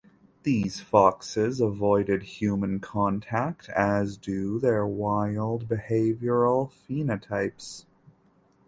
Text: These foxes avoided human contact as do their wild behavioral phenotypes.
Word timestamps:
These 0.41 0.79
foxes 0.79 1.61
avoided 1.61 2.23
human 2.23 2.79
contact 2.79 3.69
as 3.69 4.17
do 4.17 4.57
their 4.59 4.83
wild 4.83 5.69
behavioral 5.69 6.71
phenotypes. 6.71 7.85